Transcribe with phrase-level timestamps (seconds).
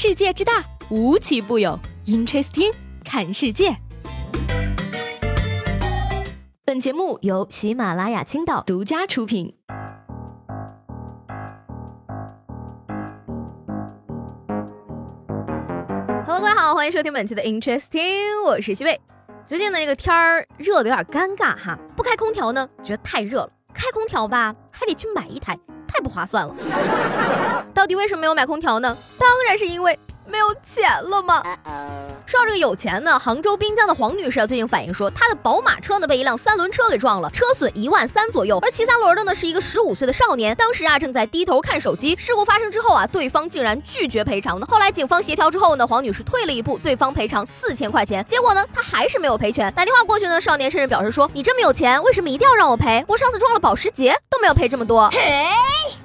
[0.00, 1.76] 世界之大，无奇不有。
[2.06, 2.72] Interesting，
[3.04, 3.76] 看世界。
[6.64, 9.56] 本节目由喜马拉雅青岛独家出品。
[16.24, 19.00] Hello，各位好，欢迎收听本期的 Interesting，我是西贝。
[19.44, 25.58] 最近的这个天儿热的有点尴尬哈，不开空调呢，觉得太热了；开空调吧，还得去买一台。
[25.98, 26.54] 太不划算了，
[27.74, 28.96] 到底为什么没有买空调呢？
[29.18, 29.98] 当然是因为。
[30.30, 31.42] 没有钱了嘛？
[32.26, 38.58] 说到这个有钱呢，杭州滨江的黄女士啊最近反映说，她的宝马车呢被一辆三轮车给撞了，车损一万三左右。
[38.60, 42.14] 而骑三轮的呢是一个十五岁的少年，当时啊正在低头看手机。
[42.16, 44.66] 事故发生之后啊，对方竟然拒绝赔偿呢。
[44.68, 48.22] 后来警方协调之后呢，黄女士退了一步，对方赔偿四千块钱。
[48.26, 49.72] 结果呢，她还是没有赔全。
[49.72, 53.02] 打电话过去呢，少年甚至表示说：“你这么有钱，为什么一定要让我赔？
[53.08, 55.08] 我上次撞了保时捷都没有赔这么多。”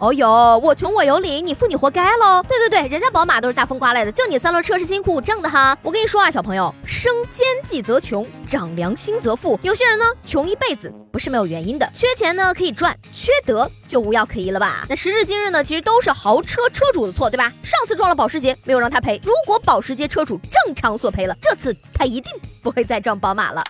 [0.03, 2.43] 哦哟，我穷我有理，你富你活该喽。
[2.43, 4.61] 对对对，人家宝马都是大风刮来的，就你三轮。
[4.61, 9.57] 车是辛苦挣的哈，我跟你说啊，小朋友，生奸计则穷，长良心则富。
[9.63, 11.89] 有些人呢，穷一辈子不是没有原因的。
[11.93, 14.85] 缺钱呢可以赚，缺德就无药可医了吧？
[14.89, 17.53] 那时至今日呢，其实都是豪车车主的错，对吧？
[17.63, 19.21] 上次撞了保时捷，没有让他赔。
[19.23, 22.29] 如果保时捷车主正常索赔了，这次他一定
[22.61, 23.63] 不会再撞宝马了。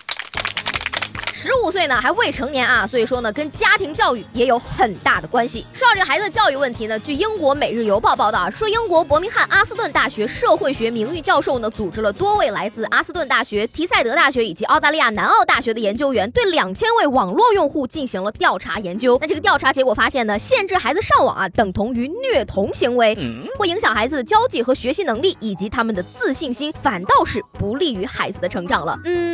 [1.44, 5.66] 十五岁呢，还未成年啊，所以说呢，跟家庭教育也有很大的关系。
[5.74, 19.18] 说到这个孩子的教育问题呢，据英国《每日邮报》报道啊，说英国伯明翰阿斯顿大学社会学名誉教授呢，组织了多位来自阿斯顿大学、提赛德大学以及澳大利亚南澳大学的研究员，对两千位网络用户进行了调查研究。
[19.20, 23.14] 那这个调查结果发现呢，限制孩子上网啊，等同于虐童行为，
[23.58, 28.98] 会影响孩子的交际和学习能力以及他们的自信心，反倒是不利于孩子的成长了。
[29.04, 29.33] 嗯，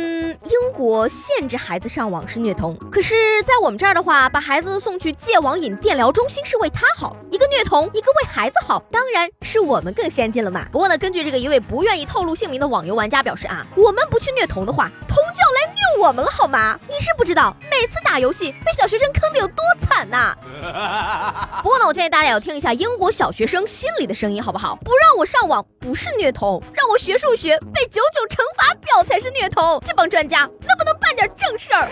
[0.71, 2.11] 国限制孩子上。
[2.11, 10.67] 网是虐童，可是，在我们这儿的话，把孩子送去戒网瘾电疗中心是为他好，一个虐童，一个为孩子好，当然是我们更先进了嘛。
[10.73, 16.79] 不过呢，根据这个一位不愿意透露姓名的网游玩家表示啊，我们不去虐童的话，童就要来虐我们了，好吗？
[16.87, 20.35] 你是不知道，每次打游戏被小学生坑的有多惨呐。
[21.61, 24.75] 不过呢，我建议大家要听一下英国小学生心里的声音，好不好？
[24.77, 29.81] 不让我上网不是虐童，让我学数学背九九乘法表才是虐童。
[29.85, 31.89] 这帮专家能不能办点正事儿？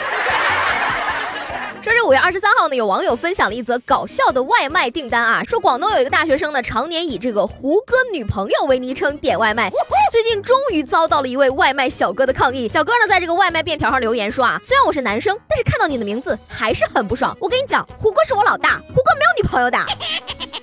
[1.81, 9.71] 说是五月二十三号呢，有网友分享了一则搞笑的外卖订单啊，说广东有一个大学生呢，常年以这个胡歌女朋友为昵称点外卖，
[10.11, 12.67] 最近终于遭到了一位外卖小哥的抗议。
[12.69, 17.35] 小哥呢，在这个外卖便条上留言说啊，虽然我是男生，但是看到你的名字还是很不爽。
[17.39, 19.77] 我跟你讲，胡歌是我老大，胡歌没有女朋友的。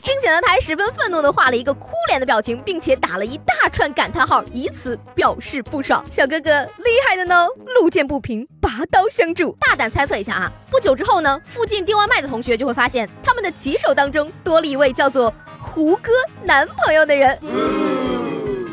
[0.07, 6.03] 并且呢，他还十分愤怒的画了一个哭脸的表情，并且打了一大串感叹号，以此表示不爽。
[6.11, 7.47] 小哥哥厉害的呢，
[7.79, 9.55] 路见不平拔刀相助。
[9.61, 16.11] 大胆猜测一下啊，不久之后呢，附近订外卖的同学就会发现，他们的骑手当中多了一位叫做胡歌
[16.43, 17.39] 男朋友的人。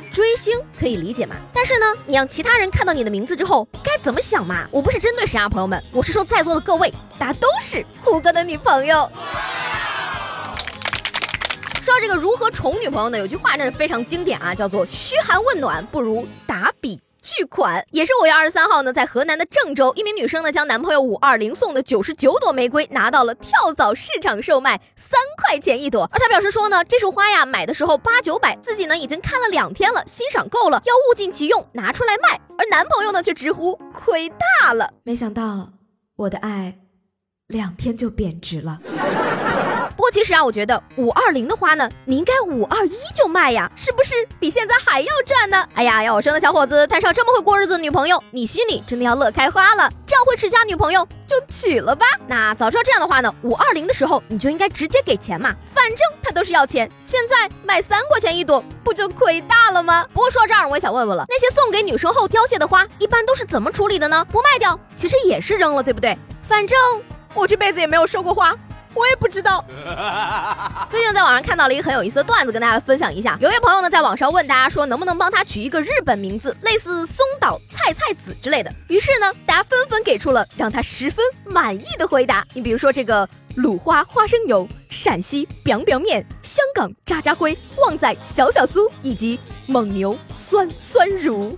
[0.10, 1.36] 追星可以理解嘛？
[1.54, 4.70] 但是呢，你让其他人看到你的名字之后该怎么想嘛？
[4.72, 9.12] 我不是针对谁啊，朋友们，我是说在座的各位，大家都是胡歌的女朋友。
[11.94, 13.20] 说到这个如何宠女朋友呢？
[13.20, 17.86] 有句话真是非常经典啊，叫做嘘寒问暖不如打笔巨款。
[17.92, 26.10] 也是五月二十三号呢，在河南的郑州，一名女生呢将男朋友五二零送的九十九朵玫瑰拿到了跳蚤市场售卖，三块钱一朵。
[26.12, 32.42] 而她表示说呢，这束花呀买的时候八九百，自己呢已经看了两天了，欣赏够了，要物尽其用拿出来卖。
[32.58, 35.70] 而男朋友呢却直呼亏大了，没想到
[36.16, 36.76] 我的爱
[37.46, 38.80] 两天就贬值了。
[40.04, 45.66] 不过其实啊，我觉得五二零的花呢，你应该五二一就卖呀，是不是比现在还要赚呢？
[45.76, 49.90] 哎呀，要我生的小伙子摊上这么会过日子的女朋友，你心里真的要乐开花了。
[50.06, 52.06] 这样会持家女朋友就娶了吧。
[52.28, 56.92] 那早知道这样的话呢，五二零的时候你就应该直接给钱嘛，反正他都是要钱。
[57.06, 60.06] 现在卖三块钱一朵，不就亏大了吗？
[60.14, 64.28] 不过说到这儿，我也想问问了，那些送给女生后凋谢的花，一般都是怎么处理的呢？
[64.30, 66.18] 不卖掉，其实也是扔了，对不对？
[66.42, 66.78] 反正
[67.34, 68.54] 我这辈子也没有收过花。
[68.94, 69.64] 我也不知道。
[70.90, 73.38] 最近在网上看到了一个很有意思的段子，跟大家分享一下。
[73.42, 78.72] 有位朋友呢在网上问大家说，能不能帮他取一个日本名字，类似松岛菜菜子之类的。
[78.90, 82.46] 于是呢，大家纷纷给出了让他十分满意的回答。
[82.54, 91.58] 你比如说这个鲁花花生油、陕西 biang biang 面、香港渣渣辉、旺仔小小酥以及蒙牛酸酸乳。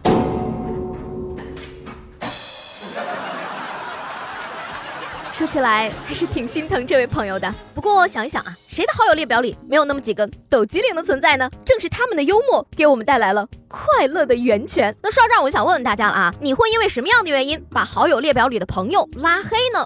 [5.38, 7.54] 说起来还是挺心疼这位朋友的。
[7.74, 11.50] 不过想一想啊，谁的好友列表里没有那么几个抖机灵的存在呢？
[11.66, 14.96] 正是他们的幽默给我们带来了快乐的源泉。
[15.04, 19.86] 那说到这儿，我就想问问大家了啊，你会因为什么样的原因把好友列表里的朋友拉黑呢？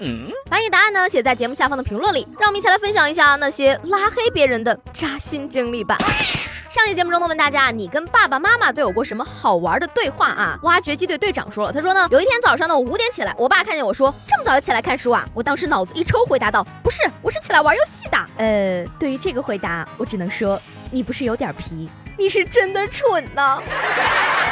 [0.52, 5.98] 把你答案呢写在节目下方的评论里，让我们一起来分享一下那些拉黑别人的扎心经历吧。
[6.70, 10.60] 上期节目中呢，问大家你跟爸爸妈妈都有过什么好玩的对话啊？
[10.62, 18.18] 挖掘机队队长说了，他说呢，有一天早上呢，我五点起来，我爸看见我说这么早就起来看书啊，我当时脑子一抽，回答道，不是，我是起来玩游戏的。
[18.38, 20.60] 呃，对于这个回答，我只能说
[20.90, 21.88] 你不是有点皮，
[22.18, 23.62] 你是真的蠢呢。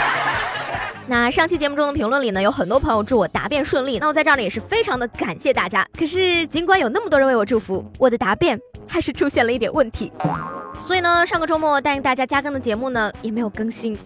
[1.09, 5.83] 那上期节目中的评论里呢，有很多朋友祝我答辩顺利，那我在这儿呢也是非常的感谢大家。
[5.97, 8.55] 可是尽管有那么多人为我祝福，我的答辩
[8.87, 10.11] 还是出现了一点问题。
[10.79, 13.97] 所以呢，上个周末答应大家加更的节目呢，也没有更新。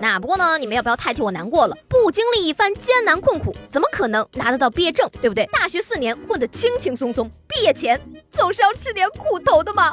[0.00, 1.76] 那不过呢，你们也不要太替我难过了。
[1.88, 5.44] 不经历一番艰难困苦，怎么可能拿得到毕业证，对不对？
[5.46, 8.00] 大学四年混得轻轻松松，毕业前
[8.30, 9.92] 总是要吃点苦头的嘛。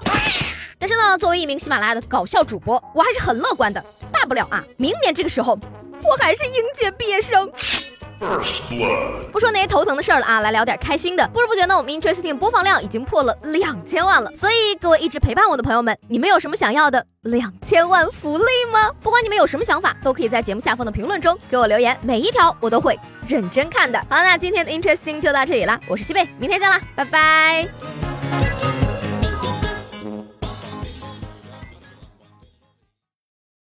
[0.78, 3.84] 但是呢，作为一名喜马拉雅的搞笑主播，我还是很乐观的。
[4.12, 5.57] 大不了啊，明年这个时候。
[6.04, 7.51] 我还是应届毕业生。
[9.31, 11.27] 不说那些头疼的事儿了啊，来聊点开心的。
[11.33, 14.31] 不知不觉呢，我们 Interesting 播放量已经破了两千万了。
[14.35, 18.91] 所以各位一直陪伴我的朋友们，你们有什么想要的两千万福利吗？
[19.01, 22.97] 不管你们有什么想法，都可以在节目下方的评论中给我留言，每一条我都会
[23.27, 24.00] 认真看的。
[24.09, 28.05] 好，那今天的 Interesting 就到这里啦，我是西贝，明天见啦，拜拜。